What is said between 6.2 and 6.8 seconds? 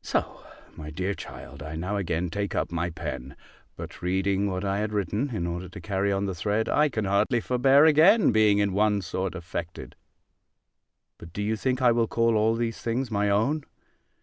the thread,